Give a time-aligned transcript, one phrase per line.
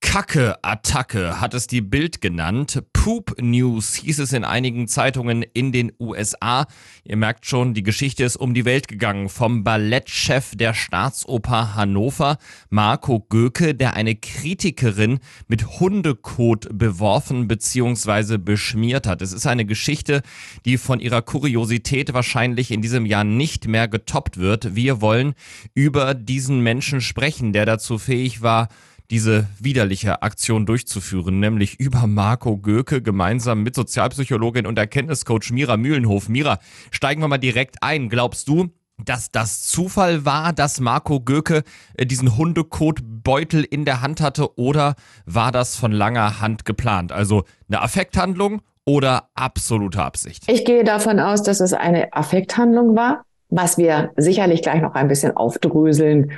[0.00, 2.82] Kacke-Attacke hat es die Bild genannt.
[2.92, 6.66] Poop News hieß es in einigen Zeitungen in den USA.
[7.04, 9.28] Ihr merkt schon, die Geschichte ist um die Welt gegangen.
[9.28, 12.38] Vom Ballettchef der Staatsoper Hannover,
[12.70, 18.38] Marco Göke, der eine Kritikerin mit Hundekot beworfen bzw.
[18.38, 19.22] beschmiert hat.
[19.22, 20.22] Es ist eine Geschichte,
[20.64, 24.74] die von ihrer Kuriosität wahrscheinlich in diesem Jahr nicht mehr getoppt wird.
[24.74, 25.34] Wir wollen
[25.74, 28.68] über diesen Menschen sprechen, der dazu fähig war,
[29.10, 36.28] diese widerliche Aktion durchzuführen, nämlich über Marco Göke gemeinsam mit Sozialpsychologin und Erkenntniscoach Mira Mühlenhof.
[36.28, 36.58] Mira,
[36.90, 38.08] steigen wir mal direkt ein.
[38.08, 38.70] Glaubst du,
[39.04, 41.62] dass das Zufall war, dass Marco Göke
[41.96, 44.94] äh, diesen Hundekotbeutel in der Hand hatte oder
[45.26, 47.12] war das von langer Hand geplant?
[47.12, 50.44] Also eine Affekthandlung oder absolute Absicht?
[50.48, 55.08] Ich gehe davon aus, dass es eine Affekthandlung war, was wir sicherlich gleich noch ein
[55.08, 56.32] bisschen aufdröseln,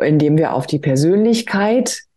[0.00, 2.07] indem wir auf die Persönlichkeit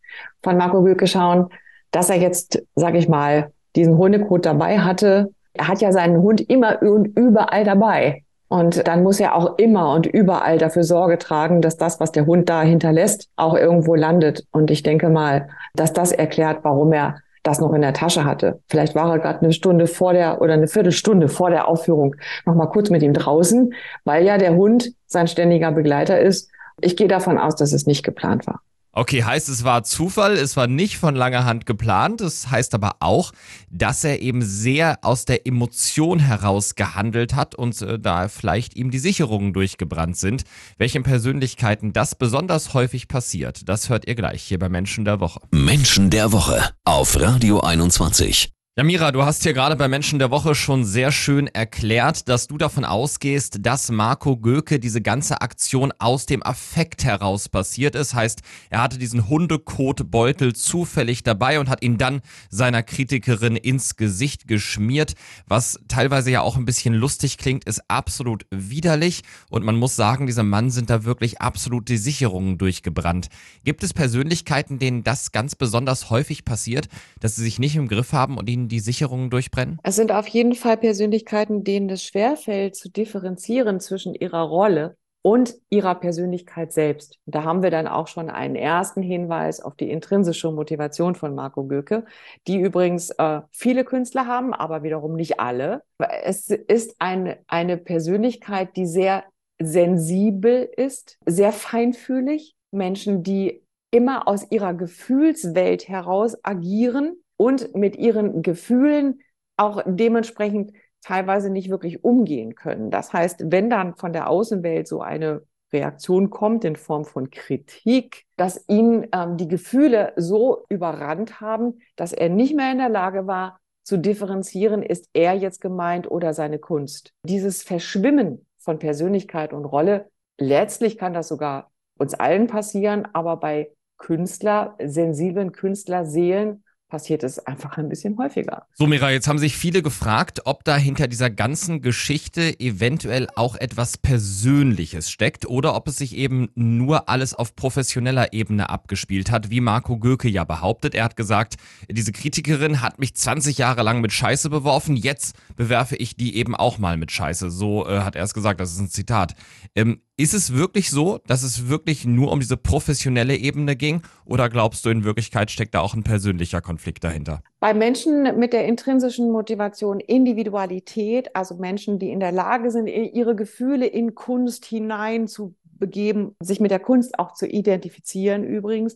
[0.41, 1.49] von Marco Gülke schauen,
[1.91, 5.33] dass er jetzt, sag ich mal, diesen Hundekot dabei hatte.
[5.53, 8.23] Er hat ja seinen Hund immer und überall dabei.
[8.47, 12.25] Und dann muss er auch immer und überall dafür Sorge tragen, dass das, was der
[12.25, 14.45] Hund da hinterlässt, auch irgendwo landet.
[14.51, 18.59] Und ich denke mal, dass das erklärt, warum er das noch in der Tasche hatte.
[18.67, 22.55] Vielleicht war er gerade eine Stunde vor der oder eine Viertelstunde vor der Aufführung noch
[22.55, 26.51] mal kurz mit ihm draußen, weil ja der Hund sein ständiger Begleiter ist.
[26.81, 28.61] Ich gehe davon aus, dass es nicht geplant war.
[28.93, 32.19] Okay, heißt es war Zufall, es war nicht von langer Hand geplant.
[32.21, 33.31] Das heißt aber auch,
[33.69, 38.91] dass er eben sehr aus der Emotion heraus gehandelt hat und äh, da vielleicht ihm
[38.91, 40.43] die Sicherungen durchgebrannt sind.
[40.77, 45.39] Welchen Persönlichkeiten das besonders häufig passiert, das hört ihr gleich hier bei Menschen der Woche.
[45.51, 48.51] Menschen der Woche auf Radio 21.
[48.77, 52.47] Ja, Mira, du hast hier gerade bei Menschen der Woche schon sehr schön erklärt, dass
[52.47, 58.13] du davon ausgehst, dass Marco Göke diese ganze Aktion aus dem Affekt heraus passiert ist.
[58.13, 64.47] Heißt, er hatte diesen Hundekotbeutel zufällig dabei und hat ihn dann seiner Kritikerin ins Gesicht
[64.47, 65.15] geschmiert.
[65.47, 69.23] Was teilweise ja auch ein bisschen lustig klingt, ist absolut widerlich.
[69.49, 73.27] Und man muss sagen, diesem Mann sind da wirklich absolut die Sicherungen durchgebrannt.
[73.65, 76.87] Gibt es Persönlichkeiten, denen das ganz besonders häufig passiert,
[77.19, 79.79] dass sie sich nicht im Griff haben und ihnen ihnen die Sicherungen durchbrennen?
[79.83, 85.55] Es sind auf jeden Fall Persönlichkeiten, denen es schwerfällt, zu differenzieren zwischen ihrer Rolle und
[85.69, 87.19] ihrer Persönlichkeit selbst.
[87.25, 91.65] Da haben wir dann auch schon einen ersten Hinweis auf die intrinsische Motivation von Marco
[91.65, 92.05] Göke,
[92.47, 95.83] die übrigens äh, viele Künstler haben, aber wiederum nicht alle.
[96.23, 99.23] Es ist ein, eine Persönlichkeit, die sehr
[99.61, 102.55] sensibel ist, sehr feinfühlig.
[102.71, 103.61] Menschen, die
[103.91, 109.21] immer aus ihrer Gefühlswelt heraus agieren und mit ihren Gefühlen
[109.57, 112.91] auch dementsprechend teilweise nicht wirklich umgehen können.
[112.91, 115.41] Das heißt, wenn dann von der Außenwelt so eine
[115.73, 122.13] Reaktion kommt in Form von Kritik, dass ihn ähm, die Gefühle so überrannt haben, dass
[122.13, 126.59] er nicht mehr in der Lage war zu differenzieren, ist er jetzt gemeint oder seine
[126.59, 127.11] Kunst.
[127.25, 133.71] Dieses Verschwimmen von Persönlichkeit und Rolle, letztlich kann das sogar uns allen passieren, aber bei
[133.97, 138.67] Künstler, sensiblen Künstlerseelen passiert es einfach ein bisschen häufiger.
[138.73, 143.55] So, Mira, jetzt haben sich viele gefragt, ob da hinter dieser ganzen Geschichte eventuell auch
[143.55, 149.49] etwas Persönliches steckt oder ob es sich eben nur alles auf professioneller Ebene abgespielt hat,
[149.49, 150.93] wie Marco Göke ja behauptet.
[150.93, 151.55] Er hat gesagt,
[151.89, 156.55] diese Kritikerin hat mich 20 Jahre lang mit Scheiße beworfen, jetzt bewerfe ich die eben
[156.55, 157.49] auch mal mit Scheiße.
[157.49, 159.33] So äh, hat er es gesagt, das ist ein Zitat.
[159.75, 164.03] Ähm, ist es wirklich so, dass es wirklich nur um diese professionelle Ebene ging?
[164.25, 167.41] Oder glaubst du, in Wirklichkeit steckt da auch ein persönlicher Konflikt dahinter?
[167.59, 173.35] Bei Menschen mit der intrinsischen Motivation Individualität, also Menschen, die in der Lage sind, ihre
[173.35, 178.95] Gefühle in Kunst hinein zu begeben, sich mit der Kunst auch zu identifizieren übrigens,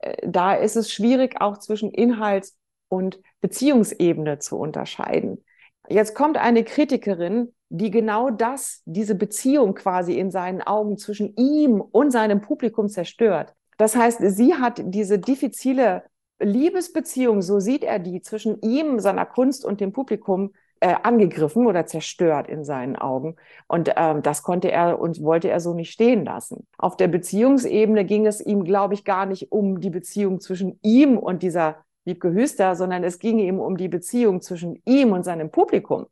[0.00, 2.56] äh, da ist es schwierig, auch zwischen Inhalts-
[2.88, 5.44] und Beziehungsebene zu unterscheiden.
[5.88, 11.80] Jetzt kommt eine Kritikerin, die genau das, diese Beziehung quasi in seinen Augen zwischen ihm
[11.80, 13.54] und seinem Publikum zerstört.
[13.76, 16.04] Das heißt, sie hat diese diffizile
[16.38, 21.86] Liebesbeziehung, so sieht er die, zwischen ihm, seiner Kunst und dem Publikum äh, angegriffen oder
[21.86, 23.36] zerstört in seinen Augen.
[23.66, 26.66] Und ähm, das konnte er und wollte er so nicht stehen lassen.
[26.78, 31.18] Auf der Beziehungsebene ging es ihm, glaube ich, gar nicht um die Beziehung zwischen ihm
[31.18, 35.50] und dieser Wiebke Hüster, sondern es ging ihm um die Beziehung zwischen ihm und seinem
[35.50, 36.06] Publikum.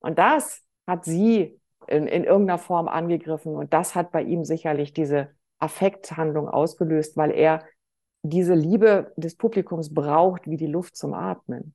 [0.00, 3.54] Und das hat sie in, in irgendeiner Form angegriffen.
[3.54, 7.64] Und das hat bei ihm sicherlich diese Affekthandlung ausgelöst, weil er
[8.22, 11.74] diese Liebe des Publikums braucht wie die Luft zum Atmen.